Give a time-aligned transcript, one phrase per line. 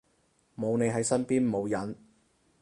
[0.57, 1.93] 冇你喺身邊冇癮